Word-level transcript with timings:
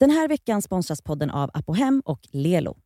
Den 0.00 0.10
här 0.10 0.28
veckan 0.28 0.62
sponsras 0.62 1.02
podden 1.02 1.30
av 1.30 1.50
Apohem 1.54 2.02
och 2.04 2.20
Lelo. 2.32 2.76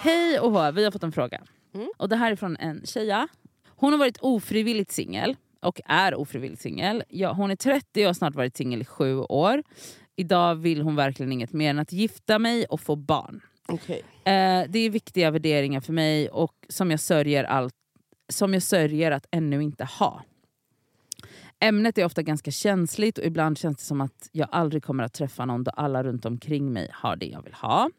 Hej 0.00 0.40
och 0.40 0.52
hå, 0.52 0.70
vi 0.70 0.84
har 0.84 0.90
fått 0.90 1.02
en 1.02 1.12
fråga. 1.12 1.42
Mm. 1.74 1.88
Och 1.96 2.08
Det 2.08 2.16
här 2.16 2.32
är 2.32 2.36
från 2.36 2.56
en 2.56 2.86
tjeja. 2.86 3.28
Hon 3.68 3.92
har 3.92 3.98
varit 3.98 4.18
ofrivilligt 4.20 4.92
singel 4.92 5.36
och 5.60 5.80
är 5.84 6.14
ofrivilligt 6.14 6.62
singel. 6.62 7.02
Ja, 7.08 7.32
hon 7.32 7.50
är 7.50 7.56
30 7.56 8.02
och 8.02 8.06
har 8.06 8.14
snart 8.14 8.34
varit 8.34 8.56
singel 8.56 8.80
i 8.80 8.84
sju 8.84 9.18
år. 9.18 9.62
Idag 10.16 10.54
vill 10.54 10.82
hon 10.82 10.96
verkligen 10.96 11.32
inget 11.32 11.52
mer 11.52 11.70
än 11.70 11.78
att 11.78 11.92
gifta 11.92 12.38
mig 12.38 12.64
och 12.64 12.80
få 12.80 12.96
barn. 12.96 13.40
Okej. 13.68 14.02
Eh, 14.24 14.64
det 14.68 14.78
är 14.78 14.90
viktiga 14.90 15.30
värderingar 15.30 15.80
för 15.80 15.92
mig 15.92 16.28
och 16.28 16.54
som 16.68 16.90
jag 16.90 17.00
sörjer, 17.00 17.44
allt, 17.44 17.74
som 18.28 18.54
jag 18.54 18.62
sörjer 18.62 19.10
att 19.10 19.26
ännu 19.30 19.62
inte 19.62 19.84
ha. 19.84 20.22
Ämnet 21.60 21.98
är 21.98 22.04
ofta 22.04 22.22
ganska 22.22 22.50
känsligt 22.50 23.18
och 23.18 23.24
ibland 23.24 23.58
känns 23.58 23.76
det 23.76 23.84
som 23.84 24.00
att 24.00 24.28
jag 24.32 24.48
aldrig 24.52 24.84
kommer 24.84 25.04
att 25.04 25.12
träffa 25.12 25.44
någon 25.44 25.64
då 25.64 25.70
alla 25.70 26.02
runt 26.02 26.24
omkring 26.24 26.72
mig 26.72 26.90
har 26.92 27.16
det 27.16 27.26
jag 27.26 27.42
vill 27.42 27.54
ha. 27.54 27.90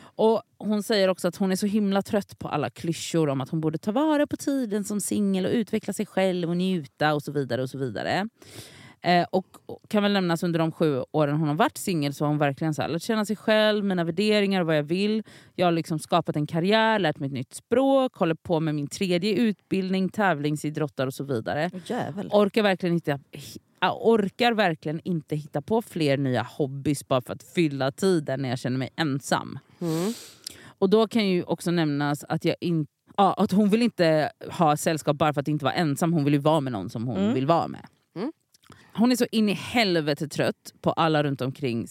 Och 0.00 0.42
Hon 0.58 0.82
säger 0.82 1.08
också 1.08 1.28
att 1.28 1.36
hon 1.36 1.52
är 1.52 1.56
så 1.56 1.66
himla 1.66 2.02
trött 2.02 2.38
på 2.38 2.48
alla 2.48 2.70
klyschor 2.70 3.28
om 3.28 3.40
att 3.40 3.48
hon 3.48 3.60
borde 3.60 3.78
ta 3.78 3.92
vara 3.92 4.26
på 4.26 4.36
tiden 4.36 4.84
som 4.84 5.00
singel 5.00 5.46
och 5.46 5.52
utveckla 5.52 5.92
sig 5.92 6.06
själv 6.06 6.48
och 6.48 6.56
njuta 6.56 7.14
och 7.14 7.22
så 7.22 7.32
vidare. 7.32 7.62
och 7.62 7.70
så 7.70 7.78
vidare. 7.78 8.28
Eh, 9.02 9.26
och 9.32 9.46
och 9.66 9.82
kan 9.88 10.02
väl 10.02 10.12
nämnas 10.12 10.42
under 10.42 10.58
de 10.58 10.72
sju 10.72 11.02
åren 11.12 11.36
hon 11.36 11.48
har 11.48 11.54
varit 11.54 11.76
singel 11.78 12.14
så 12.14 12.24
har 12.24 12.28
hon 12.28 12.38
verkligen 12.38 12.74
så 12.74 12.82
här, 12.82 12.88
lärt 12.88 13.02
känna 13.02 13.24
sig 13.24 13.36
själv, 13.36 13.84
mina 13.84 14.04
värderingar, 14.04 14.62
vad 14.62 14.76
jag 14.78 14.82
vill. 14.82 15.22
Jag 15.54 15.66
har 15.66 15.72
liksom 15.72 15.98
skapat 15.98 16.36
en 16.36 16.46
karriär, 16.46 16.98
lärt 16.98 17.18
mig 17.18 17.26
ett 17.26 17.32
nytt 17.32 17.54
språk, 17.54 18.14
håller 18.16 18.34
på 18.34 18.60
med 18.60 18.74
min 18.74 18.86
tredje 18.86 19.34
utbildning, 19.34 20.08
tävlingsidrottar 20.08 21.06
och 21.06 21.14
så 21.14 21.24
vidare. 21.24 21.70
Orkar 22.32 22.62
verkligen 22.62 22.94
inte 22.94 23.12
hi- 23.32 23.58
ja, 23.80 23.98
orkar 24.02 24.52
verkligen 24.52 25.00
inte 25.04 25.36
hitta 25.36 25.62
på 25.62 25.82
fler 25.82 26.16
nya 26.16 26.42
hobbys 26.42 27.08
bara 27.08 27.20
för 27.20 27.32
att 27.32 27.42
fylla 27.42 27.90
tiden 27.92 28.42
när 28.42 28.48
jag 28.48 28.58
känner 28.58 28.78
mig 28.78 28.90
ensam. 28.96 29.58
Mm. 29.80 30.12
Och 30.78 30.90
då 30.90 31.08
kan 31.08 31.28
ju 31.28 31.42
också 31.42 31.70
nämnas 31.70 32.24
att 32.28 32.44
jag 32.44 32.56
inte 32.60 32.92
Ja, 33.16 33.34
att 33.34 33.52
hon 33.52 33.68
vill 33.68 33.82
inte 33.82 34.30
ha 34.50 34.76
sällskap 34.76 35.16
bara 35.16 35.32
för 35.32 35.40
att 35.40 35.48
inte 35.48 35.64
vara 35.64 35.74
ensam, 35.74 36.12
hon 36.12 36.24
vill 36.24 36.32
ju 36.34 36.40
vara 36.40 36.60
med 36.60 36.72
någon 36.72 36.90
som 36.90 37.06
hon 37.06 37.16
Mm. 37.16 37.34
vill 37.34 37.46
vara 37.46 37.68
med. 37.68 37.80
Hon 38.98 39.12
är 39.12 39.16
så 39.16 39.26
in 39.32 39.48
i 39.48 39.52
helvete 39.52 40.28
trött 40.28 40.74
på 40.80 40.92
alla 40.92 41.22
runt 41.22 41.40
omkring 41.40 41.86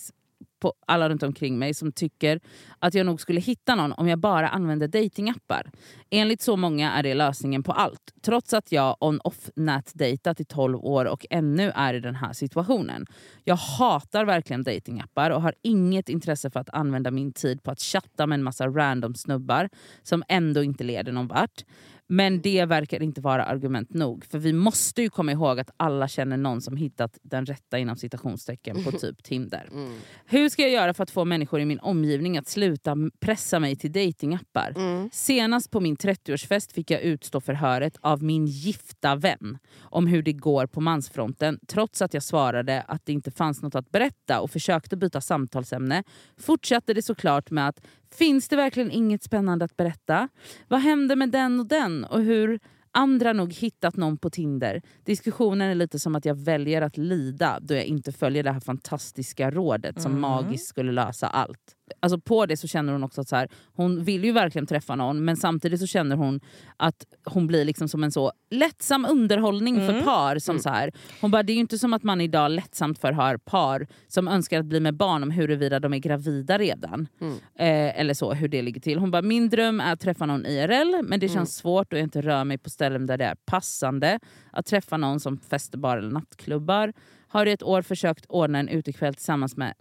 på 0.59 0.73
alla 0.87 1.09
runt 1.09 1.23
omkring 1.23 1.59
mig 1.59 1.73
som 1.73 1.91
tycker 1.91 2.39
att 2.79 2.93
jag 2.93 3.05
nog 3.05 3.21
skulle 3.21 3.39
hitta 3.39 3.75
någon 3.75 3.91
om 3.91 4.07
jag 4.07 4.19
bara 4.19 4.49
använde 4.49 4.87
datingappar. 4.87 5.71
Enligt 6.09 6.41
så 6.41 6.55
många 6.55 6.91
är 6.91 7.03
det 7.03 7.13
lösningen 7.13 7.63
på 7.63 7.71
allt. 7.71 8.13
Trots 8.21 8.53
att 8.53 8.71
jag 8.71 8.97
on-off 8.99 9.49
nätdejtat 9.55 10.39
i 10.39 10.45
12 10.45 10.77
år 10.85 11.05
och 11.05 11.25
ännu 11.29 11.71
är 11.75 11.93
i 11.93 11.99
den 11.99 12.15
här 12.15 12.33
situationen. 12.33 13.05
Jag 13.43 13.55
hatar 13.55 14.25
verkligen 14.25 14.63
datingappar 14.63 15.29
och 15.31 15.41
har 15.41 15.53
inget 15.61 16.09
intresse 16.09 16.49
för 16.49 16.59
att 16.59 16.69
använda 16.69 17.11
min 17.11 17.33
tid 17.33 17.63
på 17.63 17.71
att 17.71 17.81
chatta 17.81 18.27
med 18.27 18.35
en 18.35 18.43
massa 18.43 18.67
random 18.67 19.15
snubbar 19.15 19.69
som 20.03 20.23
ändå 20.27 20.63
inte 20.63 20.83
leder 20.83 21.11
någon 21.11 21.27
vart. 21.27 21.63
Men 22.07 22.41
det 22.41 22.65
verkar 22.65 23.03
inte 23.03 23.21
vara 23.21 23.45
argument 23.45 23.93
nog. 23.93 24.25
För 24.25 24.39
vi 24.39 24.53
måste 24.53 25.01
ju 25.01 25.09
komma 25.09 25.31
ihåg 25.31 25.59
att 25.59 25.69
alla 25.77 26.07
känner 26.07 26.37
någon 26.37 26.61
som 26.61 26.77
hittat 26.77 27.17
den 27.21 27.45
rätta 27.45 27.79
inom 27.79 27.95
citationstecken 27.95 28.83
på 28.83 28.91
typ 28.99 29.23
Tinder. 29.23 29.69
Mm. 29.71 29.99
Hur 30.25 30.49
ska 30.49 30.61
jag 30.61 30.71
göra 30.71 30.93
för 30.93 31.03
att 31.03 31.11
få 31.11 31.25
människor 31.25 31.59
i 31.59 31.65
min 31.65 31.79
omgivning 31.79 32.37
att 32.37 32.47
sluta 32.47 32.95
pressa 33.19 33.59
mig 33.59 33.75
till 33.75 33.91
datingappar? 33.91 34.73
Mm. 34.75 35.09
Senast 35.13 35.71
på 35.71 35.79
min 35.79 35.95
30-årsfest 35.95 36.73
fick 36.73 36.91
jag 36.91 37.01
utstå 37.01 37.41
förhöret 37.41 37.97
av 38.01 38.23
min 38.23 38.45
gifta 38.45 39.15
vän 39.15 39.57
om 39.79 40.07
hur 40.07 40.23
det 40.23 40.33
går 40.33 40.65
på 40.65 40.81
mansfronten. 40.81 41.59
Trots 41.67 42.01
att 42.01 42.13
jag 42.13 42.23
svarade 42.23 42.81
att 42.81 43.05
det 43.05 43.13
inte 43.13 43.31
fanns 43.31 43.61
något 43.61 43.75
att 43.75 43.91
berätta 43.91 44.41
och 44.41 44.51
försökte 44.51 44.97
byta 44.97 45.21
samtalsämne 45.21 46.03
fortsatte 46.37 46.93
det 46.93 47.01
såklart 47.01 47.51
med 47.51 47.67
att 47.67 47.85
Finns 48.11 48.47
det 48.47 48.55
verkligen 48.55 48.91
inget 48.91 49.23
spännande 49.23 49.65
att 49.65 49.77
berätta? 49.77 50.29
Vad 50.67 50.79
hände 50.79 51.15
med 51.15 51.29
den 51.31 51.59
och 51.59 51.65
den? 51.65 52.03
Och 52.03 52.21
hur 52.21 52.59
andra 52.91 53.33
nog 53.33 53.53
hittat 53.53 53.95
någon 53.97 54.17
på 54.17 54.29
Tinder? 54.29 54.81
Diskussionen 55.05 55.69
är 55.71 55.75
lite 55.75 55.99
som 55.99 56.15
att 56.15 56.25
jag 56.25 56.35
väljer 56.35 56.81
att 56.81 56.97
lida 56.97 57.59
då 57.61 57.73
jag 57.73 57.85
inte 57.85 58.11
följer 58.11 58.43
det 58.43 58.51
här 58.51 58.59
fantastiska 58.59 59.51
rådet 59.51 60.01
som 60.01 60.11
Mm. 60.11 60.21
magiskt 60.21 60.67
skulle 60.67 60.91
lösa 60.91 61.27
allt. 61.27 61.73
Alltså 61.99 62.19
på 62.19 62.45
det 62.45 62.57
så 62.57 62.67
känner 62.67 62.93
hon 62.93 63.03
också 63.03 63.21
att 63.21 63.27
så 63.27 63.35
här, 63.35 63.47
hon 63.73 64.03
vill 64.03 64.25
ju 64.25 64.31
verkligen 64.31 64.65
träffa 64.67 64.95
någon 64.95 65.25
men 65.25 65.37
samtidigt 65.37 65.79
så 65.79 65.87
känner 65.87 66.15
hon 66.15 66.39
att 66.77 67.05
hon 67.25 67.47
blir 67.47 67.65
liksom 67.65 67.87
som 67.87 68.03
en 68.03 68.11
så 68.11 68.31
lättsam 68.51 69.05
underhållning 69.09 69.75
för 69.75 69.89
Mm. 69.93 70.03
par. 70.03 70.39
Som 70.39 70.53
Mm. 70.53 70.61
så 70.61 70.69
här. 70.69 70.91
Hon 71.21 71.31
bara, 71.31 71.43
det 71.43 71.51
är 71.51 71.55
ju 71.55 71.59
inte 71.59 71.77
som 71.77 71.93
att 71.93 72.03
man 72.03 72.21
idag 72.21 72.51
lättsamt 72.51 72.99
förhör 72.99 73.37
par 73.37 73.87
som 74.07 74.27
önskar 74.27 74.59
att 74.59 74.65
bli 74.65 74.79
med 74.79 74.93
barn 74.95 75.23
om 75.23 75.31
huruvida 75.31 75.79
de 75.79 75.93
är 75.93 75.97
gravida 75.97 76.57
redan. 76.57 77.07
Mm. 77.21 77.33
Eh, 77.33 77.99
eller 77.99 78.13
så, 78.13 78.33
hur 78.33 78.47
det 78.47 78.61
ligger 78.61 78.81
till. 78.81 78.99
Hon 78.99 79.11
bara, 79.11 79.21
min 79.21 79.49
dröm 79.49 79.79
är 79.79 79.93
att 79.93 79.99
träffa 79.99 80.25
någon 80.25 80.45
IRL 80.45 81.03
men 81.03 81.19
det 81.19 81.27
känns 81.27 81.35
Mm. 81.35 81.45
svårt 81.45 81.93
och 81.93 81.99
jag 81.99 82.03
inte 82.05 82.21
rör 82.21 82.43
mig 82.43 82.57
på 82.57 82.69
ställen 82.69 83.05
där 83.05 83.17
det 83.17 83.25
är 83.25 83.35
passande 83.45 84.19
att 84.51 84.65
träffa 84.65 84.97
någon 84.97 85.19
som 85.19 85.37
festival 85.37 85.97
eller 85.97 86.11
nattklubbar. 86.11 86.93
Har 87.29 87.45
i 87.45 87.51
ett 87.51 87.63
år 87.63 87.81
försökt 87.81 88.25
ordna 88.29 88.59
en 88.59 88.69
utekväll 88.69 89.13
tillsammans 89.15 89.57
med 89.57 89.73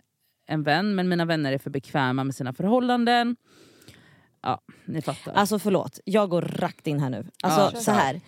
en 0.46 0.62
vän 0.62 0.94
men 0.94 1.08
mina 1.08 1.24
vänner 1.24 1.52
är 1.52 1.58
för 1.58 1.70
bekväma 1.70 2.24
med 2.24 2.34
sina 2.34 2.52
förhållanden. 2.52 3.36
Ja, 4.42 4.60
ni 4.84 5.02
fattar. 5.02 5.32
Alltså 5.32 5.58
förlåt, 5.58 6.00
jag 6.04 6.30
går 6.30 6.42
rakt 6.42 6.86
in 6.86 7.00
här 7.00 7.10
nu. 7.10 7.26
Alltså 7.42 7.70
Ja, 7.74 7.80
så 7.80 7.90
här. 7.90 8.20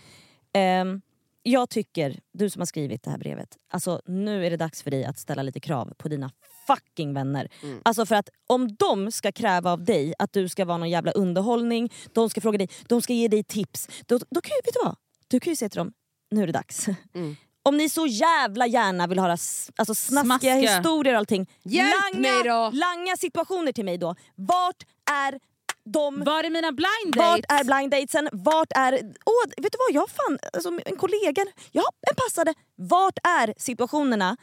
Ehm, 0.52 1.00
jag 1.42 1.70
tycker, 1.70 2.20
du 2.32 2.50
som 2.50 2.60
har 2.60 2.66
skrivit 2.66 3.02
det 3.02 3.10
här 3.10 3.18
brevet, 3.18 3.56
alltså 3.70 4.02
nu 4.06 4.46
är 4.46 4.50
det 4.50 4.56
dags 4.56 4.82
för 4.82 4.90
dig 4.90 5.04
att 5.04 5.18
ställa 5.18 5.42
lite 5.42 5.60
krav 5.60 5.94
på 5.98 6.08
dina 6.08 6.30
fucking 6.66 7.14
vänner. 7.14 7.48
Mm. 7.62 7.80
Alltså 7.84 8.06
för 8.06 8.14
att 8.14 8.28
om 8.46 8.76
de 8.76 9.12
ska 9.12 9.32
kräva 9.32 9.72
av 9.72 9.84
dig 9.84 10.14
att 10.18 10.32
du 10.32 10.48
ska 10.48 10.64
vara 10.64 10.78
någon 10.78 10.90
jävla 10.90 11.12
underhållning, 11.12 11.92
de 12.12 12.30
ska 12.30 12.40
fråga 12.40 12.58
dig, 12.58 12.68
de 12.88 13.02
ska 13.02 13.12
ge 13.12 13.28
dig 13.28 13.44
tips. 13.44 13.88
Då, 14.06 14.18
då 14.18 14.40
kan 14.40 14.50
ju, 14.50 14.60
vet 14.64 14.74
du 14.74 14.84
vad? 14.84 14.96
Du 15.28 15.40
kan 15.40 15.50
ju 15.50 15.56
säga 15.56 15.68
till 15.68 15.78
dem, 15.78 15.92
nu 16.30 16.42
är 16.42 16.46
det 16.46 16.52
dags. 16.52 16.88
Mm. 17.14 17.36
Om 17.68 17.76
ni 17.76 17.88
så 17.88 18.06
jävla 18.06 18.66
gärna 18.66 19.06
vill 19.06 19.18
höra 19.18 19.32
alltså 19.76 19.94
snaskiga 19.94 20.24
Smaskiga. 20.24 20.54
historier 20.54 21.14
och 21.14 21.18
allting, 21.18 21.50
Hjälp 21.64 21.94
langa, 22.14 22.70
langa 22.70 23.16
situationer 23.16 23.72
till 23.72 23.84
mig 23.84 23.98
då. 23.98 24.14
Vart 24.34 24.82
är 25.10 25.40
de 25.84 26.24
Var 26.24 26.44
är 26.44 26.50
mina 26.50 26.72
blind 26.72 27.16
vart 27.16 27.42
dates? 27.48 27.60
är 27.60 27.64
blind 27.64 27.90
datesen? 27.90 28.28
Vart 28.32 28.72
är... 28.74 28.92
Åh, 29.24 29.44
vet 29.56 29.72
du 29.72 29.78
vad? 29.78 30.02
Jag 30.02 30.10
fan, 30.10 30.38
alltså, 30.52 30.68
en 30.84 30.96
kollega, 30.96 31.46
ja 31.72 31.84
en 32.10 32.16
passade. 32.16 32.54
Vart 32.76 33.18
är 33.22 33.54
situationerna? 33.56 34.36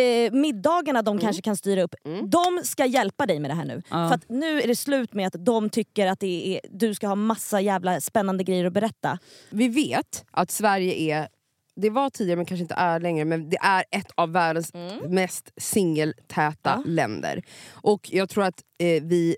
Eh, 0.00 0.32
middagarna 0.32 1.02
de 1.02 1.18
kanske 1.18 1.42
kan 1.42 1.56
styra 1.56 1.82
upp. 1.82 1.94
Mm. 2.04 2.30
De 2.30 2.60
ska 2.64 2.86
hjälpa 2.86 3.26
dig 3.26 3.40
med 3.40 3.50
det 3.50 3.54
här 3.54 3.64
nu. 3.64 3.82
Ja. 3.90 4.08
För 4.08 4.14
att 4.14 4.28
nu 4.28 4.62
är 4.62 4.66
det 4.66 4.76
slut 4.76 5.14
med 5.14 5.26
att 5.26 5.44
de 5.44 5.70
tycker 5.70 6.06
att 6.06 6.22
är, 6.22 6.60
du 6.70 6.94
ska 6.94 7.08
ha 7.08 7.14
massa 7.14 7.60
jävla 7.60 8.00
spännande 8.00 8.44
grejer 8.44 8.64
att 8.64 8.72
berätta. 8.72 9.18
Vi 9.50 9.68
vet 9.68 10.24
att 10.30 10.50
Sverige 10.50 10.94
är, 10.94 11.28
det 11.76 11.90
var 11.90 12.10
tidigare 12.10 12.36
men 12.36 12.46
kanske 12.46 12.62
inte 12.62 12.74
är 12.74 13.00
längre, 13.00 13.24
men 13.24 13.50
det 13.50 13.56
är 13.60 13.84
ett 13.90 14.10
av 14.14 14.32
världens 14.32 14.72
mest 15.08 15.52
singeltäta 15.56 16.56
Ja. 16.64 16.82
länder. 16.86 17.42
Och 17.72 18.08
jag 18.12 18.28
tror 18.28 18.44
att 18.44 18.60
eh, 18.78 19.02
vi 19.02 19.36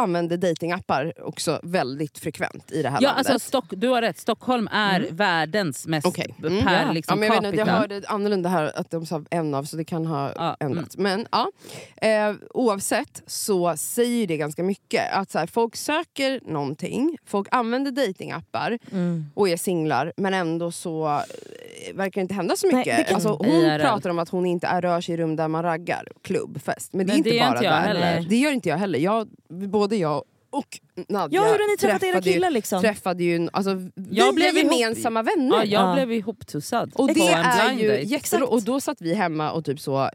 använder 0.00 0.36
datingappar 0.36 1.12
också 1.22 1.60
väldigt 1.62 2.18
frekvent 2.18 2.72
i 2.72 2.82
det 2.82 2.88
här 2.88 2.98
Ja, 3.00 3.08
landet. 3.08 3.30
alltså, 3.30 3.48
Stock, 3.48 3.64
du 3.70 3.88
har 3.88 4.02
rätt, 4.02 4.18
Stockholm 4.18 4.68
är 4.72 5.06
världens 5.10 5.86
mest 5.86 6.14
per 6.16 6.46
Mm. 6.46 6.58
Ja. 6.86 6.92
liksom, 6.92 7.22
ja, 7.22 7.28
men 7.28 7.34
jag, 7.34 7.42
vet, 7.42 7.44
inte, 7.44 7.56
jag 7.58 7.66
capita. 7.68 7.80
hörde 7.94 8.08
annorlunda 8.08 8.48
här 8.48 8.72
att 8.74 8.90
de 8.90 9.06
sa 9.06 9.24
en 9.30 9.54
av, 9.54 9.64
så 9.64 9.76
det 9.76 9.84
kan 9.84 10.06
ha 10.06 10.32
Ja, 10.36 10.56
mm. 10.60 10.72
ändrats. 10.72 10.96
Men 10.96 11.26
ja, 11.32 11.50
eh, 11.96 12.34
oavsett 12.54 13.22
så 13.26 13.76
säger 13.76 14.26
det 14.26 14.36
ganska 14.36 14.62
mycket. 14.62 15.12
Att 15.12 15.30
så 15.30 15.38
här, 15.38 15.46
Folk 15.46 15.76
söker 15.76 16.40
någonting, 16.46 17.16
folk 17.26 17.48
använder 17.50 17.90
datingappar 17.90 18.78
och 19.34 19.48
är 19.48 19.56
singlar 19.56 20.12
men 20.16 20.34
ändå 20.34 20.70
så 20.72 21.06
eh, 21.08 21.94
verkar 21.96 22.20
det 22.20 22.22
inte 22.22 22.34
hända 22.34 22.56
så 22.56 22.66
Nej, 22.66 22.76
mycket. 22.76 23.06
kan- 23.06 23.14
alltså, 23.14 23.28
hon 23.28 23.46
IRL. 23.48 23.80
pratar 23.80 24.10
om 24.10 24.18
att 24.18 24.28
hon 24.28 24.46
inte 24.46 24.66
är, 24.66 24.80
rör 24.82 25.00
sig 25.00 25.14
i 25.14 25.16
rum 25.18 25.36
där 25.36 25.48
man 25.48 25.62
raggar, 25.62 26.08
klubb, 26.22 26.60
fest. 26.62 26.92
Men 26.92 27.06
det 27.06 27.10
är 27.10 27.12
Men 27.12 27.18
inte 27.18 27.30
det 27.30 27.38
bara 27.40 27.48
inte 27.48 27.62
där. 27.62 27.80
heller. 27.80 28.26
Det 28.28 28.36
gör 28.36 28.52
inte 28.52 28.68
jag 28.68 28.76
heller. 28.76 28.98
Jag, 28.98 29.28
både 29.48 29.89
jag 29.96 30.24
och 30.52 30.78
Nadja 31.08 31.36
Ja, 31.40 31.44
hur 31.44 31.50
har 31.58 31.70
ni 31.72 31.76
träffat 31.76 32.02
era 32.02 32.20
ju- 32.20 32.32
killar 32.32 32.50
liksom? 32.50 32.80
Träffade 32.82 33.24
ju, 33.24 33.48
alltså, 33.52 33.70
Jag 34.10 34.26
vi 34.26 34.32
blev 34.32 34.56
är 34.56 34.60
ihop- 34.64 34.72
gemensamma 34.80 35.22
vänner. 35.22 35.56
Ja, 35.56 35.64
jag 35.64 35.82
Ja. 35.90 35.94
blev 35.94 36.12
ihoptussad 36.12 36.92
Och 36.94 37.08
på 37.08 37.14
det 37.14 37.20
en 37.28 37.44
är 37.44 37.66
blind 37.66 37.80
ju 37.80 37.88
date. 37.88 38.04
Och 38.44 38.62
då 38.62 38.80
satt 38.80 39.00
vi 39.00 39.14
hemma 39.14 39.52
och 39.52 39.64
typ 39.64 39.80
så 39.80 40.00
eh, 40.02 40.08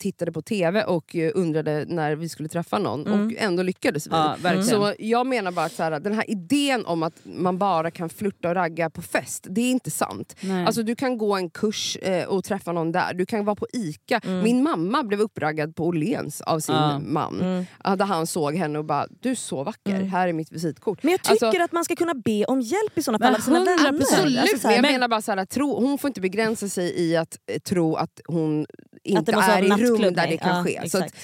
tittade 0.00 0.32
på 0.32 0.42
TV 0.42 0.84
och 0.84 1.16
eh, 1.16 1.32
undrade 1.34 1.84
när 1.88 2.16
vi 2.16 2.28
skulle 2.28 2.48
träffa 2.48 2.78
någon 2.78 3.06
Mm. 3.06 3.26
och 3.26 3.32
ändå 3.38 3.62
lyckades 3.62 4.06
vi. 4.06 4.10
Ja. 4.12 4.36
Så 4.62 4.94
jag 4.98 5.26
menar 5.26 5.52
bara 5.52 5.66
att 5.66 5.72
så 5.72 5.82
här, 5.82 6.00
den 6.00 6.14
här 6.14 6.30
idén 6.30 6.84
om 6.86 7.02
att 7.02 7.14
man 7.24 7.58
bara 7.58 7.90
kan 7.90 8.08
flirta 8.08 8.48
och 8.48 8.54
ragga 8.54 8.90
på 8.90 9.02
fest, 9.02 9.46
det 9.50 9.60
är 9.60 9.70
inte 9.70 9.90
sant. 9.90 10.36
Nej. 10.40 10.66
Alltså 10.66 10.82
du 10.82 10.94
kan 10.94 11.18
gå 11.18 11.36
en 11.36 11.50
kurs 11.50 11.96
eh, 11.96 12.24
och 12.28 12.44
träffa 12.44 12.72
någon 12.72 12.92
där, 12.92 13.14
du 13.14 13.26
kan 13.26 13.44
vara 13.44 13.56
på 13.56 13.66
ICA. 13.72 14.20
Mm. 14.24 14.42
Min 14.44 14.62
mamma 14.62 15.02
blev 15.02 15.20
uppraggad 15.20 15.76
på 15.76 15.84
Åhléns 15.86 16.40
av 16.40 16.60
sin 16.60 16.74
Ja. 16.74 16.98
man. 16.98 17.40
Mm. 17.40 17.64
Ja, 17.84 17.96
Där 17.96 18.04
han 18.06 18.26
såg 18.26 18.54
henne 18.54 18.78
och 18.78 18.84
bara, 18.84 19.06
du 19.20 19.30
är 19.30 19.34
så 19.34 19.64
vacker, 19.64 20.02
här 20.02 20.28
är 20.28 20.32
mitt 20.32 20.52
visitkort. 20.52 21.02
Men 21.02 21.10
jag 21.12 21.22
tycker 21.22 21.46
Alltså, 21.46 21.62
att 21.62 21.72
man 21.72 21.84
ska 21.84 21.96
kunna 21.96 22.14
be 22.14 22.44
om 22.44 22.60
hjälp 22.60 22.98
i 22.98 23.02
Men 23.06 23.18
fall 23.18 23.34
av 23.34 23.40
sina 23.40 23.58
100%. 23.58 23.64
vänner. 23.64 23.88
Absolut, 23.88 24.38
Alltså 24.38 24.58
så 24.58 24.66
men 24.66 24.74
jag 24.76 24.82
men- 24.82 24.92
menar 24.92 25.08
bara 25.08 25.22
så 25.22 25.32
här, 25.32 25.44
tro, 25.44 25.80
hon 25.80 25.98
får 25.98 26.08
inte 26.08 26.20
begränsa 26.20 26.68
sig 26.68 27.00
i 27.00 27.16
att 27.16 27.38
eh, 27.52 27.58
tro 27.58 27.94
att 27.94 28.20
hon 28.26 28.66
inte 29.04 29.32
är 29.32 29.62
i 29.62 29.68
rum 29.84 30.00
där 30.14 30.26
det 30.28 30.36
kan 30.38 30.56
Ja, 30.56 30.64
ske. 30.82 30.90
Så 30.90 30.98
att, 30.98 31.14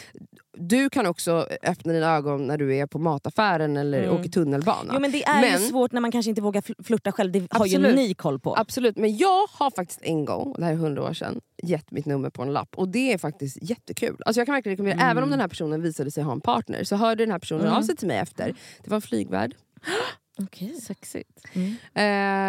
du 0.58 0.90
kan 0.90 1.06
också 1.06 1.46
öppna 1.62 1.92
dina 1.92 2.16
ögon 2.16 2.46
när 2.46 2.58
du 2.58 2.76
är 2.76 2.86
på 2.86 2.98
mataffären 2.98 3.76
eller 3.76 4.02
Mm. 4.02 4.14
åker 4.20 4.28
tunnelbana. 4.30 4.90
Jo, 4.94 5.00
men 5.00 5.12
det 5.12 5.24
är 5.24 5.40
Men- 5.40 5.62
ju 5.62 5.68
svårt 5.68 5.92
när 5.92 6.00
man 6.00 6.12
kanske 6.12 6.28
inte 6.28 6.42
vågar 6.42 6.60
fl- 6.60 6.84
flirta 6.84 7.12
själv. 7.12 7.32
Det 7.32 7.38
har 7.50 7.66
ju 7.66 7.76
Absolut. 7.76 7.96
ni 7.96 8.14
koll 8.14 8.40
på. 8.40 8.56
Absolut, 8.56 8.96
men 8.96 9.16
jag 9.16 9.46
har 9.52 9.70
faktiskt 9.70 10.00
en 10.02 10.24
gång, 10.24 10.54
det 10.58 10.64
här 10.64 10.72
är 10.72 10.76
hundra 10.76 11.02
år 11.02 11.12
sedan, 11.12 11.40
gett 11.62 11.90
mitt 11.90 12.06
nummer 12.06 12.30
på 12.30 12.42
en 12.42 12.52
lapp. 12.52 12.74
Och 12.78 12.88
det 12.88 13.12
är 13.12 13.18
faktiskt 13.18 13.58
jättekul. 13.62 14.16
Alltså 14.26 14.40
jag 14.40 14.46
kan 14.46 14.54
verkligen 14.54 14.72
rekommendera, 14.76 15.00
Mm. 15.04 15.10
även 15.10 15.22
om 15.24 15.30
den 15.30 15.40
här 15.40 15.48
personen 15.48 15.82
visade 15.82 16.10
sig 16.10 16.22
ha 16.24 16.32
en 16.32 16.40
partner, 16.40 16.84
så 16.84 16.96
hörde 16.96 17.22
den 17.24 17.30
här 17.32 17.38
personen 17.38 17.68
av 17.68 17.82
sig 17.82 17.96
till 17.96 18.08
mig 18.08 18.18
efter. 18.18 18.54
Det 18.84 18.90
var 18.90 18.96
en 18.96 19.02
flygvärd. 19.02 19.54
Okej. 20.42 20.74
Sexigt. 20.80 21.30
Eh, 21.54 21.62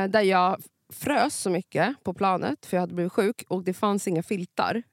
där 0.10 0.22
jag 0.22 0.58
frös 0.94 1.36
så 1.36 1.50
mycket 1.50 2.04
på 2.04 2.14
planet 2.14 2.66
för 2.66 2.78
jag 2.78 2.82
hade 2.82 2.94
blivit 2.94 3.14
sjuk 3.14 3.44
och 3.48 3.64
det 3.64 3.74
fanns 3.74 4.08
inga 4.08 4.24
filtar. 4.24 4.84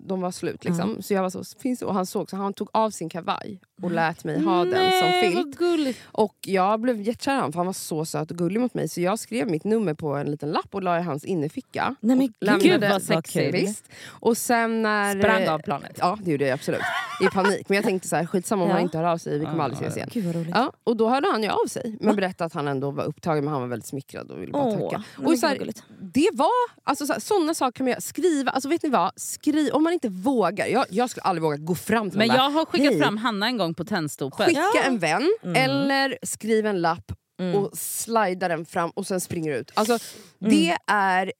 De 0.00 0.20
var 0.20 0.30
slut 0.30 0.64
liksom. 0.64 1.02
Så 1.02 1.14
jag 1.14 1.22
var 1.22 1.30
så, 1.30 1.44
finns 1.58 1.78
det? 1.78 1.86
Och 1.86 1.94
han 1.94 2.06
såg 2.06 2.30
så 2.30 2.36
han 2.36 2.52
tog 2.52 2.68
av 2.72 2.90
sin 2.90 3.08
kavaj 3.08 3.60
och 3.82 3.90
lät 3.90 4.24
mig 4.24 4.40
ha 4.42 4.64
den 4.64 4.92
som 4.92 5.10
filt. 5.20 5.96
Och 6.04 6.34
jag 6.40 6.80
blev 6.80 7.00
jättekär 7.02 7.34
honom 7.34 7.52
för 7.52 7.58
han 7.58 7.66
var 7.66 7.72
så 7.72 8.04
söt 8.04 8.30
och 8.30 8.36
gullig 8.36 8.60
mot 8.60 8.74
mig. 8.74 8.88
Så 8.88 9.00
jag 9.00 9.18
skrev 9.18 9.50
mitt 9.50 9.64
nummer 9.64 9.94
på 9.94 10.14
en 10.14 10.26
liten 10.30 10.50
lapp 10.50 10.68
och 10.74 10.82
la 10.82 10.98
i 10.98 11.02
hans 11.02 11.24
innerficka. 11.24 11.94
Nej 12.00 12.16
men 12.40 12.54
Och 12.54 12.60
gud 12.60 12.80
vad 12.90 13.02
sexigt. 13.02 13.54
Visst. 13.54 13.84
Och 14.08 14.36
sen 14.36 14.82
när... 14.82 15.18
Sprang 15.18 15.48
av 15.48 15.58
planet. 15.58 15.92
Ja 16.00 16.18
det 16.24 16.30
gjorde 16.30 16.44
jag 16.44 16.54
absolut. 16.54 16.80
I 17.20 17.26
panik. 17.26 17.68
Men 17.68 17.76
jag 17.76 17.84
tänkte 17.84 18.08
så 18.08 18.16
här, 18.16 18.26
skitsamma 18.26 18.62
om 18.62 18.68
Ja. 18.68 18.74
han 18.74 18.82
inte 18.82 18.98
hör 18.98 19.04
av 19.04 19.18
sig, 19.18 19.38
vi 19.38 19.44
kommer 19.44 19.64
aldrig 19.64 19.80
ses 19.82 19.96
igen. 19.96 20.08
Gud. 20.12 20.46
Ja, 20.54 20.72
och 20.84 20.96
då 20.96 21.08
hörde 21.08 21.28
han 21.32 21.42
ju 21.42 21.48
av 21.48 21.66
sig. 21.66 21.96
Men 22.00 22.16
berättade 22.16 22.46
att 22.46 22.52
han 22.54 22.68
ändå 22.68 22.90
var 22.90 23.04
upptagen 23.04 23.44
men 23.44 23.52
han 23.52 23.62
var 23.62 23.68
väldigt 23.68 23.86
smickrad 23.88 24.30
och 24.30 24.42
ville 24.42 24.52
bara 24.52 24.62
Åh, 24.64 24.90
tacka. 24.90 25.02
men 25.16 25.26
Och 25.26 25.38
så 25.38 25.46
här, 25.46 25.58
det 26.00 26.28
var, 26.32 26.50
alltså 26.84 27.20
sådana 27.20 27.54
saker 27.54 27.72
kan 27.76 27.84
man 27.84 27.90
göra. 27.90 28.00
Skriva, 28.00 28.50
alltså 28.50 28.68
vet 28.68 28.82
ni 28.82 28.88
vad? 28.88 29.12
Skriv, 29.16 29.72
om 29.72 29.82
man 29.82 29.92
inte 29.92 30.08
vågar. 30.08 30.66
Jag, 30.66 30.84
jag 30.90 31.10
skulle 31.10 31.22
aldrig 31.24 31.42
våga 31.42 31.56
gå 31.56 31.74
fram 31.74 32.10
till 32.10 32.18
Men 32.18 32.28
någon 32.28 32.36
jag 32.36 32.50
har 32.50 32.64
skickat 32.64 32.92
Hej. 32.92 33.00
fram 33.00 33.16
Hanna 33.16 33.46
en 33.46 33.56
gång 33.58 33.63
på 33.72 33.84
tennstopet. 33.84 34.46
Skicka 34.46 34.60
Ja. 34.74 34.82
en 34.82 34.98
vän 34.98 35.36
Mm. 35.42 35.56
eller 35.70 36.18
skriv 36.22 36.66
en 36.66 36.80
lapp 36.80 37.12
Mm. 37.40 37.54
och 37.54 37.78
slida 37.78 38.48
den 38.48 38.66
fram 38.66 38.90
och 38.90 39.06
sen 39.06 39.20
springer 39.20 39.52
du 39.52 39.56
ut. 39.58 39.70
Alltså, 39.74 39.98
Det 40.38 40.76
är 40.86 41.32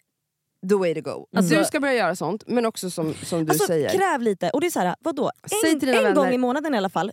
the 0.68 0.74
way 0.74 0.94
to 0.94 1.00
go. 1.00 1.26
Alltså- 1.36 1.54
du 1.54 1.64
ska 1.64 1.80
börja 1.80 1.94
göra 1.94 2.16
sånt, 2.16 2.44
men 2.46 2.66
också 2.66 2.90
som, 2.90 3.14
som 3.14 3.44
du 3.44 3.50
Alltså 3.50 3.66
säger. 3.66 3.88
kräv 3.90 4.22
lite. 4.22 4.50
Och 4.50 4.60
det 4.60 4.66
är 4.66 4.70
så 4.70 4.80
här, 4.80 4.96
vadå? 5.00 5.30
En, 5.64 5.70
en 5.72 5.78
vänner- 5.78 6.14
gång 6.14 6.28
i 6.34 6.38
månaden 6.38 6.74
i 6.74 6.78
alla 6.78 6.90
fall 6.90 7.12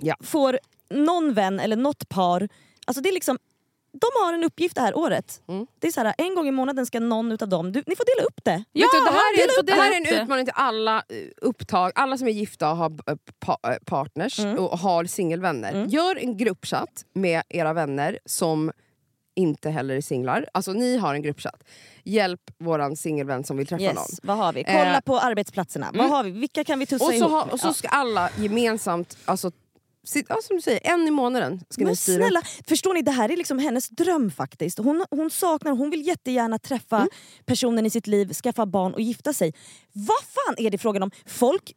Ja. 0.00 0.14
får 0.20 0.58
någon 0.90 1.34
vän 1.34 1.60
eller 1.60 1.76
något 1.76 2.08
par, 2.08 2.48
alltså 2.86 3.02
det 3.02 3.08
är 3.08 3.12
liksom, 3.12 3.38
de 3.92 4.24
har 4.24 4.32
en 4.32 4.44
uppgift 4.44 4.74
det 4.74 4.80
här 4.80 4.96
året. 4.96 5.42
Mm. 5.48 5.66
Det 5.78 5.86
är 5.86 5.92
så 5.92 6.00
här, 6.00 6.14
en 6.18 6.34
gång 6.34 6.48
i 6.48 6.50
månaden 6.50 6.86
ska 6.86 7.00
någon 7.00 7.32
utav 7.32 7.48
dem, 7.48 7.72
du, 7.72 7.82
ni 7.86 7.96
får 7.96 8.16
dela 8.16 8.26
upp 8.28 8.44
det. 8.44 8.64
Ja, 8.72 8.86
du, 8.92 9.04
det 9.04 9.10
här, 9.10 9.58
är, 9.58 9.62
det 9.62 9.72
här 9.72 9.92
är 9.92 9.96
en 9.96 10.22
utmaning 10.22 10.44
till 10.46 10.54
alla 10.56 10.96
eh, 10.96 11.16
upptag, 11.36 11.92
alla 11.94 12.18
som 12.18 12.28
är 12.28 12.32
gifta 12.32 12.70
och 12.70 12.76
har 12.76 12.90
eh, 13.06 13.16
pa, 13.38 13.58
eh, 13.62 13.76
partners 13.84 14.38
Mm. 14.38 14.58
och 14.58 14.78
har 14.78 15.04
singelvänner. 15.04 15.72
Mm. 15.72 15.88
Gör 15.88 16.16
en 16.16 16.36
gruppchatt 16.36 17.04
med 17.12 17.42
era 17.48 17.72
vänner 17.72 18.18
som 18.24 18.72
inte 19.34 19.70
heller 19.70 19.96
är 19.96 20.00
singlar. 20.00 20.46
Alltså 20.52 20.72
ni 20.72 20.96
har 20.96 21.14
en 21.14 21.22
gruppchatt. 21.22 21.64
Hjälp 22.04 22.40
våran 22.58 22.96
singelvän 22.96 23.44
som 23.44 23.56
vill 23.56 23.66
träffa 23.66 23.84
någon. 23.84 23.94
Yes, 23.94 24.20
vad 24.22 24.36
har 24.36 24.52
vi? 24.52 24.64
Kolla 24.64 24.94
Eh, 24.94 25.00
på 25.00 25.18
arbetsplatserna. 25.18 25.86
Vad 25.92 26.00
mm. 26.00 26.10
har 26.10 26.24
vi? 26.24 26.30
Vilka 26.30 26.64
kan 26.64 26.78
vi 26.78 26.86
tussa 26.86 27.04
Och 27.04 27.10
så, 27.10 27.16
ihop 27.16 27.30
ha, 27.30 27.42
och 27.42 27.60
så 27.60 27.72
ska 27.72 27.88
alla 27.88 28.30
gemensamt, 28.38 29.16
alltså, 29.24 29.50
ja, 30.28 30.38
som 30.42 30.56
du 30.56 30.62
säger, 30.62 30.80
en 30.84 31.08
i 31.08 31.10
månaden 31.10 31.60
ska 31.70 31.82
Men 31.84 31.90
ni 31.90 31.96
styra 31.96 32.16
upp. 32.16 32.22
snälla, 32.22 32.42
förstår 32.68 32.94
ni? 32.94 33.02
Det 33.02 33.10
här 33.10 33.28
är 33.32 33.36
liksom 33.36 33.58
hennes 33.58 33.88
dröm 33.88 34.30
faktiskt. 34.30 34.78
Hon, 34.78 35.04
hon 35.10 35.30
saknar, 35.30 35.72
hon 35.72 35.90
vill 35.90 36.06
jättegärna 36.06 36.58
träffa 36.58 36.96
Mm. 36.96 37.08
personen 37.46 37.86
i 37.86 37.90
sitt 37.90 38.06
liv, 38.06 38.32
skaffa 38.32 38.66
barn 38.66 38.94
och 38.94 39.00
gifta 39.00 39.32
sig. 39.32 39.54
Vad 39.92 40.22
fan 40.24 40.54
är 40.66 40.70
det 40.70 40.78
frågan 40.78 41.02
om? 41.02 41.10
Folk 41.26 41.72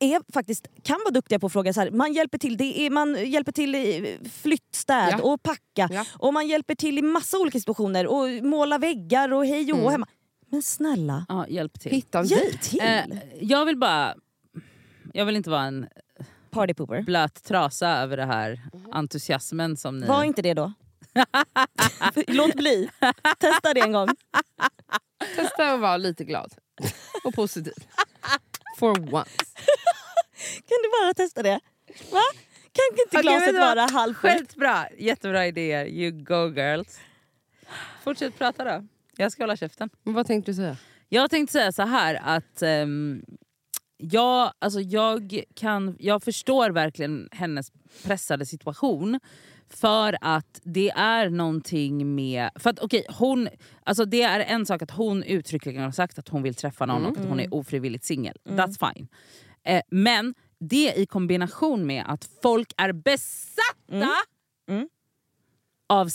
är 0.00 0.32
faktiskt, 0.32 0.66
kan 0.82 0.96
vara 1.04 1.10
duktiga 1.10 1.38
på 1.38 1.46
att 1.46 1.52
fråga 1.52 1.72
så 1.72 1.80
här. 1.80 1.90
man 1.90 2.12
hjälper 2.12 2.38
till, 2.38 2.56
det 2.56 2.80
är, 2.80 2.90
man 2.90 3.30
hjälper 3.30 3.52
till 3.52 3.74
i 3.74 4.18
flyttstäd 4.42 5.08
Ja. 5.12 5.22
och 5.22 5.42
packa 5.42 5.88
Ja. 5.90 6.04
och 6.12 6.34
man 6.34 6.48
hjälper 6.48 6.74
till 6.74 6.98
i 6.98 7.02
massa 7.02 7.38
olika 7.38 7.58
situationer 7.58 8.06
och 8.06 8.44
måla 8.44 8.78
väggar 8.78 9.32
och 9.32 9.46
hej 9.46 9.72
och 9.72 9.78
Mm. 9.78 9.90
hemma. 9.90 10.06
Men 10.50 10.62
snälla, 10.62 11.26
Ja, 11.28 11.46
hjälp 11.48 11.80
till. 11.80 11.92
Hitta 11.92 12.18
en 12.18 12.26
hjälp 12.26 12.60
till! 12.62 12.80
Eh, 12.80 13.02
jag 13.40 13.64
vill 13.66 13.76
bara... 13.76 14.14
Jag 15.12 15.24
vill 15.26 15.36
inte 15.36 15.50
vara 15.50 15.62
en 15.62 15.86
Party 16.58 16.74
pooper. 16.74 17.02
blöt 17.02 17.44
trasa 17.44 17.88
över 17.88 18.16
det 18.16 18.24
här 18.26 18.60
entusiasmen 18.92 19.76
som 19.76 19.98
ni... 19.98 20.06
Var 20.06 20.24
inte 20.24 20.42
det 20.42 20.54
då. 20.54 20.72
Låt 22.26 22.54
bli. 22.54 22.90
Testa 23.38 23.74
det 23.74 23.80
en 23.80 23.92
gång. 23.92 24.08
Testa 25.36 25.72
att 25.72 25.80
vara 25.80 25.96
lite 25.96 26.24
glad 26.24 26.54
och 27.24 27.34
positiv. 27.34 27.72
For 28.78 28.90
once. 28.90 29.30
Kan 30.38 30.78
du 30.82 30.90
bara 31.02 31.14
testa 31.14 31.42
det? 31.42 31.60
Va? 32.12 32.22
Kan 32.72 32.84
inte 32.92 33.18
Okej, 33.18 33.22
glaset 33.22 33.48
vet 33.48 33.54
du 33.54 33.58
vad? 33.58 33.76
vara 33.76 33.90
halvfullt? 33.90 34.38
Skitbra! 34.38 34.86
Jättebra 34.98 35.46
idéer. 35.46 35.86
You 35.86 36.10
go 36.10 36.48
girls. 36.48 36.98
Fortsätt 38.04 38.38
prata 38.38 38.64
då. 38.64 38.84
Jag 39.16 39.32
ska 39.32 39.42
hålla 39.42 39.56
käften. 39.56 39.90
Men 40.02 40.14
vad 40.14 40.26
tänkte 40.26 40.50
du 40.50 40.54
säga? 40.54 40.76
Jag 41.08 41.30
tänkte 41.30 41.52
säga 41.52 41.72
så 41.72 41.82
här 41.82 42.20
att 42.24 42.62
ehm, 42.62 43.22
jag, 43.98 44.52
alltså 44.58 44.80
jag, 44.80 45.42
kan, 45.54 45.96
jag 45.98 46.22
förstår 46.22 46.70
verkligen 46.70 47.28
hennes 47.32 47.72
pressade 48.04 48.46
situation. 48.46 49.20
För 49.70 50.16
att 50.20 50.60
det 50.64 50.90
är 50.90 51.30
någonting 51.30 52.14
med... 52.14 52.50
För 52.54 52.70
att, 52.70 52.80
okay, 52.80 53.02
hon, 53.08 53.48
alltså 53.84 54.04
det 54.04 54.22
är 54.22 54.40
en 54.40 54.66
sak 54.66 54.82
att 54.82 54.90
hon 54.90 55.22
uttryckligen 55.22 55.82
har 55.82 55.90
sagt 55.90 56.18
att 56.18 56.28
hon 56.28 56.42
vill 56.42 56.54
träffa 56.54 56.86
någon 56.86 57.06
och 57.06 57.18
att 57.18 57.28
hon 57.28 57.40
är 57.40 57.54
ofrivilligt 57.54 58.04
singel. 58.04 58.36
That's 58.44 58.92
fine. 58.94 59.08
Eh, 59.64 59.82
men 59.90 60.34
det 60.60 60.92
i 60.96 61.06
kombination 61.06 61.86
med 61.86 62.04
att 62.06 62.28
folk 62.42 62.72
är 62.76 62.92
besatta 62.92 64.14
Mm. 64.68 64.88
av 65.88 66.08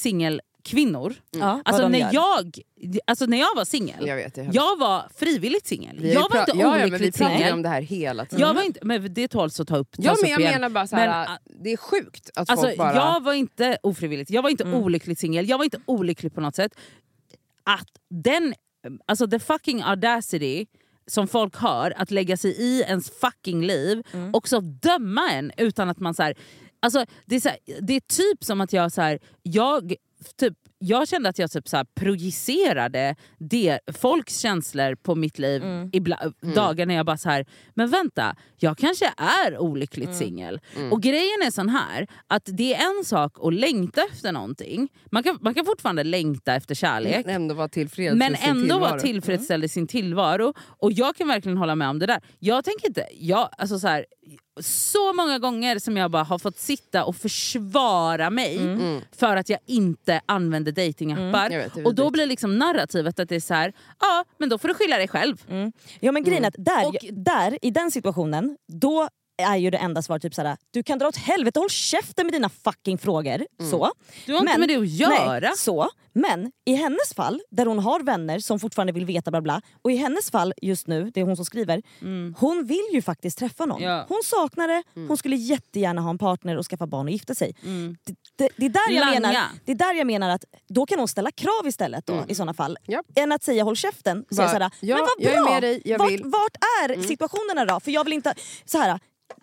singelkvinnor. 0.68 1.14
Ja, 1.32 1.40
vad 1.40 1.62
Alltså 1.66 1.88
när, 1.88 2.00
gör. 2.00 2.10
jag, 2.14 2.60
alltså 3.06 3.26
när 3.26 3.38
jag 3.40 3.56
var 3.56 3.66
singel, 3.66 4.08
Jag 4.08 4.16
vet, 4.16 4.38
hemskt. 4.38 4.56
jag 4.56 4.80
var 4.80 5.04
frivilligt 5.16 5.68
singel. 5.68 6.06
Jag 6.06 6.30
var 6.30 6.40
inte 6.40 6.52
ja, 6.56 6.60
ja, 6.60 6.70
men 6.72 6.80
vi 6.80 6.88
olyckligt 6.90 7.18
pratar 7.18 7.36
singel. 7.36 7.54
om 7.54 7.62
det 7.62 7.70
här 7.70 7.82
hela 7.82 8.26
tiden. 8.26 8.48
Jag 8.48 8.54
var 8.54 8.62
inte, 8.62 8.80
men 8.84 9.14
det 9.14 9.28
tåls 9.28 9.60
att 9.60 9.68
ta 9.68 9.78
upp, 9.78 9.92
tas 9.92 10.06
Ja, 10.06 10.12
men 10.22 10.24
upp 10.26 10.30
jag 10.30 10.40
igen. 10.40 10.52
menar 10.54 10.70
bara 10.70 10.88
så 10.88 10.96
här, 10.96 11.28
Men, 11.30 11.64
det 11.64 11.72
är 11.74 11.78
sjukt 11.78 12.30
att 12.36 12.50
Alltså, 12.50 12.66
folk 12.68 12.78
bara... 12.78 12.96
Jag 12.96 13.24
var 13.24 13.34
inte 13.34 13.78
ofrivilligt, 13.84 14.30
jag 14.32 14.42
var 14.42 14.50
inte 14.50 14.64
Mm. 14.64 14.76
olyckligt 14.84 15.20
singel, 15.20 15.50
jag 15.50 15.58
var 15.58 15.66
inte 15.66 15.80
olycklig 15.86 16.36
på 16.36 16.42
något 16.42 16.56
sätt. 16.56 16.72
Att 17.64 17.88
den, 18.10 18.54
alltså 19.06 19.28
the 19.28 19.40
fucking 19.40 19.82
audacity 19.84 20.66
som 21.08 21.28
folk 21.28 21.56
har 21.56 21.94
att 21.98 22.12
lägga 22.12 22.38
sig 22.38 22.52
i 22.52 22.82
ens 22.82 23.10
fucking 23.12 23.66
liv 23.66 24.04
Mm. 24.14 24.34
och 24.34 24.48
så 24.48 24.60
döma 24.60 25.30
en 25.32 25.52
utan 25.58 25.90
att 25.90 26.00
man 26.00 26.14
så 26.14 26.24
här, 26.24 26.36
alltså 26.80 27.06
det, 27.26 27.36
är 27.36 27.40
så 27.40 27.50
här, 27.50 27.58
det 27.82 27.94
är 27.94 28.00
typ 28.00 28.44
som 28.44 28.62
att 28.62 28.74
jag 28.74 28.92
så 28.92 29.02
här, 29.02 29.20
jag 29.44 29.94
Typ, 30.24 30.56
jag 30.86 31.08
kände 31.08 31.30
att 31.30 31.40
jag 31.40 31.52
typ 31.52 31.68
så 31.68 31.78
här 31.78 31.86
projicerade 31.96 33.16
det, 33.40 33.80
folks 34.02 34.40
känslor 34.40 34.96
på 34.96 35.16
mitt 35.16 35.40
liv 35.40 35.64
Mm. 35.64 35.90
ibla, 35.94 36.20
dagar 36.56 36.86
när 36.86 36.96
jag 36.96 37.06
bara 37.06 37.18
så 37.18 37.30
här, 37.30 37.46
men 37.74 37.90
vänta, 37.90 38.36
jag 38.58 38.78
kanske 38.78 39.06
är 39.18 39.58
olyckligt 39.58 40.08
Mm. 40.08 40.20
singel. 40.20 40.60
Och 40.92 41.02
grejen 41.02 41.42
är 41.46 41.52
sån 41.52 41.70
här, 41.70 42.08
att 42.28 42.44
det 42.46 42.74
är 42.74 42.98
en 43.00 43.06
sak 43.06 43.38
att 43.42 43.54
längta 43.54 44.02
efter 44.12 44.32
någonting. 44.32 44.90
Man 45.12 45.24
kan, 45.24 45.38
man 45.42 45.54
kan 45.54 45.66
fortfarande 45.66 46.04
längta 46.04 46.56
efter 46.56 46.76
kärlek. 46.76 47.26
Men 47.26 47.36
ändå 47.36 47.56
vara 47.56 47.68
tillfreds 47.70 48.16
Men 48.16 48.36
ändå 48.36 48.80
vara 48.80 49.00
tillfredsställd 49.00 49.64
i 49.64 49.70
sin 49.70 49.88
tillvaro. 49.88 50.54
Och 50.60 50.92
jag 50.92 51.16
kan 51.16 51.28
verkligen 51.28 51.58
hålla 51.58 51.76
med 51.76 51.90
om 51.90 52.00
det 52.00 52.06
där. 52.06 52.22
Jag 52.40 52.64
tänker 52.66 52.88
inte... 52.88 53.06
Jag, 53.20 53.50
alltså 53.58 53.80
så, 53.80 53.88
här, 53.88 54.06
så 54.62 55.14
många 55.14 55.40
gånger 55.40 55.80
som 55.80 55.98
jag 55.98 56.12
bara 56.12 56.24
har 56.24 56.40
fått 56.40 56.58
sitta 56.60 57.06
och 57.06 57.16
försvara 57.16 58.30
mig 58.30 58.58
Mm. 58.58 59.02
för 59.12 59.36
att 59.36 59.50
jag 59.50 59.60
inte 59.66 60.22
använder 60.26 60.72
datingappar. 60.74 61.50
Vet, 61.50 61.78
är 61.78 61.86
och 61.88 61.96
då 61.96 62.10
blir 62.12 62.26
liksom 62.26 62.58
narrativet 62.58 63.20
att 63.20 63.30
det 63.30 63.36
är 63.36 63.40
så 63.40 63.54
här, 63.54 63.74
ja 64.00 64.26
men 64.38 64.50
då 64.50 64.58
får 64.58 64.68
du 64.68 64.74
skylla 64.74 64.98
dig 64.98 65.08
själv. 65.08 65.44
Ja 66.00 66.12
men 66.12 66.24
grejen 66.24 66.44
är 66.44 66.48
att 66.48 66.56
där, 66.58 66.88
Och- 66.88 66.96
där, 67.12 67.58
i 67.62 67.72
den 67.72 67.92
situationen, 67.92 68.58
då 68.74 69.08
är 69.38 69.56
ju 69.58 69.70
det 69.70 69.78
enda 69.78 70.02
svaret 70.02 70.22
typ 70.22 70.34
såhär, 70.36 70.58
du 70.72 70.84
kan 70.84 71.00
dra 71.00 71.08
åt 71.08 71.18
helvete, 71.18 71.60
håll 71.60 71.70
käften 71.70 72.26
med 72.26 72.34
dina 72.34 72.50
fucking 72.50 72.98
frågor. 72.98 73.46
Så. 73.72 73.92
Du 74.26 74.34
har 74.34 74.40
inte 74.40 74.52
Men- 74.52 74.60
med 74.60 74.70
det 74.70 74.76
att 74.76 74.88
göra. 74.90 75.40
Nej, 75.40 75.52
så. 75.58 75.90
Men 76.16 76.52
i 76.66 76.76
hennes 76.76 77.14
fall, 77.16 77.42
där 77.52 77.66
hon 77.66 77.80
har 77.80 78.00
vänner 78.00 78.40
som 78.40 78.60
fortfarande 78.60 78.94
vill 78.94 79.06
veta 79.06 79.32
bla 79.32 79.42
bla, 79.42 79.62
och 79.82 79.92
i 79.92 79.96
hennes 79.96 80.32
fall 80.32 80.54
just 80.62 80.88
nu, 80.88 81.12
det 81.14 81.20
är 81.20 81.26
hon 81.26 81.36
som 81.36 81.46
skriver, 81.46 81.82
hon 82.40 82.66
vill 82.66 82.88
ju 82.94 83.02
faktiskt 83.02 83.38
träffa 83.38 83.66
någon. 83.66 83.78
Mm. 83.84 83.92
Ja. 83.94 84.06
Hon 84.10 84.22
saknar 84.26 84.68
det, 84.68 84.84
hon 85.08 85.18
skulle 85.18 85.36
jättegärna 85.36 86.02
ha 86.02 86.10
en 86.10 86.18
partner 86.18 86.58
och 86.58 86.66
skaffa 86.66 86.88
barn 86.88 87.06
och 87.06 87.12
gifta 87.12 87.36
sig. 87.36 87.56
Det, 87.62 88.16
det, 88.38 88.50
det, 88.58 88.66
är 88.66 88.70
där 88.70 88.82
jag 88.90 89.02
Mm. 89.08 89.22
Langa. 89.22 89.28
menar, 89.32 89.50
det 89.66 89.72
är 89.72 89.76
där 89.76 89.94
jag 89.94 90.08
menar 90.08 90.30
att 90.30 90.46
då 90.70 90.86
kan 90.86 91.00
hon 91.00 91.08
ställa 91.08 91.32
krav 91.32 91.68
istället 91.68 92.06
då, 92.06 92.26
i 92.28 92.36
såna 92.36 92.54
fall. 92.54 92.78
Japp. 92.88 93.06
Än 93.16 93.32
att 93.32 93.44
säga 93.44 93.64
håll 93.64 93.76
käften. 93.76 94.26
Säga 94.30 94.48
Bara, 94.48 94.48
såhär, 94.48 94.72
ja, 94.80 94.96
men 94.96 95.06
vad 95.06 95.26
jag 95.26 95.34
är 95.34 95.44
bra! 95.44 95.52
med 95.54 95.64
dig, 95.64 95.82
jag 95.86 96.00
vart, 96.00 96.12
vill." 96.12 96.20
Mm. 96.22 96.32
vart 96.32 96.56
är 96.82 97.02
situationerna 97.02 97.66
då? 97.74 97.80
För 97.80 97.92
jag 97.92 98.04
vill 98.04 98.14
inte... 98.14 98.34
Så 98.66 98.78
här, 98.78 99.00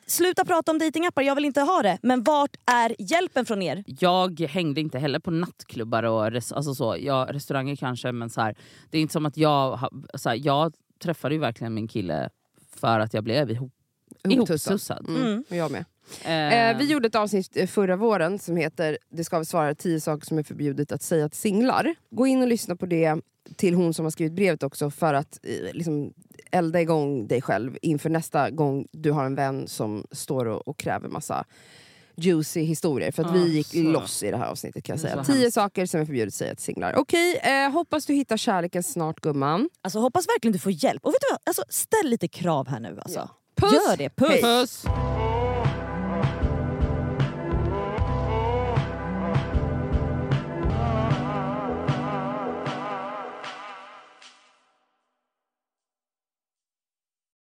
Sluta 0.06 0.44
prata 0.44 0.72
om 0.72 0.78
datingappar, 0.78 1.22
jag 1.22 1.34
vill 1.34 1.44
inte 1.44 1.60
ha 1.60 1.82
det. 1.82 1.98
Men 2.02 2.22
vart 2.22 2.56
är 2.66 2.96
hjälpen 2.98 3.46
från 3.46 3.62
er? 3.62 3.84
Jag 3.86 4.40
hängde 4.40 4.80
inte 4.80 4.98
heller 4.98 5.18
på 5.18 5.30
nattklubbar 5.30 6.02
och 6.02 6.30
res, 6.30 6.52
alltså 6.52 6.74
så, 6.74 6.96
ja, 7.00 7.28
restauranger 7.30 7.76
kanske 7.76 8.12
men 8.12 8.30
så 8.30 8.40
här, 8.40 8.56
det 8.90 8.98
är 8.98 9.02
inte 9.02 9.12
som 9.12 9.26
att 9.26 9.36
jag... 9.36 9.80
Så 10.14 10.28
här, 10.28 10.40
jag 10.44 10.74
träffade 11.02 11.34
ju 11.34 11.40
verkligen 11.40 11.74
min 11.74 11.88
kille 11.88 12.30
för 12.76 13.00
att 13.00 13.14
jag 13.14 13.24
blev 13.24 13.50
ihop, 13.50 13.72
ihoptussad. 14.28 15.08
Mm. 15.08 15.44
och 15.50 15.56
Jag 15.56 15.70
med. 15.70 15.84
Eh, 16.24 16.70
Eh, 16.70 16.78
vi 16.78 16.84
gjorde 16.84 17.06
ett 17.06 17.14
avsnitt 17.14 17.56
eh, 17.56 17.66
förra 17.66 17.96
våren 17.96 18.38
som 18.38 18.56
heter 18.56 18.98
Det 19.10 19.24
ska 19.24 19.38
vi 19.38 19.44
svara 19.44 19.74
10 19.74 20.00
saker 20.00 20.26
som 20.26 20.38
är 20.38 20.42
förbjudet 20.42 20.92
att 20.92 21.02
säga 21.02 21.28
till 21.28 21.38
singlar. 21.38 21.94
Gå 22.10 22.26
in 22.26 22.42
och 22.42 22.48
lyssna 22.48 22.76
på 22.76 22.86
det 22.86 23.16
till 23.56 23.74
hon 23.74 23.94
som 23.94 24.04
har 24.04 24.10
skrivit 24.10 24.32
brevet 24.32 24.62
också 24.62 24.90
för 24.90 25.14
att 25.14 25.40
eh, 25.42 25.72
liksom, 25.72 26.12
elda 26.52 26.80
igång 26.80 27.26
dig 27.26 27.42
själv 27.42 27.76
inför 27.82 28.10
nästa 28.10 28.50
gång 28.50 28.86
du 28.92 29.10
har 29.10 29.24
en 29.24 29.34
vän 29.34 29.68
som 29.68 30.04
står 30.12 30.46
och, 30.46 30.68
och 30.68 30.78
kräver 30.78 31.08
massa 31.08 31.44
juicy 32.16 32.60
historier. 32.60 33.12
För 33.12 33.22
att 33.24 33.28
Ah, 33.30 33.32
vi 33.32 33.48
gick 33.56 33.66
så. 33.66 33.78
loss 33.78 34.22
i 34.22 34.30
det 34.30 34.36
här 34.36 34.46
avsnittet 34.46 34.84
kan 34.84 34.92
jag 34.92 35.00
säga. 35.00 35.24
10 35.24 35.34
hemskt. 35.40 35.54
saker 35.54 35.86
som 35.86 36.00
är 36.00 36.04
förbjudet 36.04 36.28
att 36.28 36.34
säga 36.34 36.54
till 36.54 36.64
singlar. 36.64 36.94
Okej, 36.96 37.36
eh, 37.36 37.70
hoppas 37.72 38.06
du 38.06 38.14
hittar 38.14 38.36
kärleken 38.36 38.82
snart 38.82 39.20
gumman. 39.20 39.68
Alltså 39.82 39.98
hoppas 39.98 40.26
verkligen 40.28 40.52
du 40.52 40.58
får 40.58 40.72
hjälp. 40.84 41.04
Och 41.04 41.10
vet 41.12 41.20
du 41.20 41.26
vad? 41.30 41.40
Alltså, 41.44 41.62
ställ 41.68 42.10
lite 42.10 42.28
krav 42.28 42.68
här 42.68 42.80
nu 42.80 43.00
alltså. 43.02 43.30
Puss! 43.56 43.72
Gör 43.72 43.96
det, 43.96 44.10
puss! 44.16 44.28
Hej. 44.30 44.42
Puss! 44.42 44.84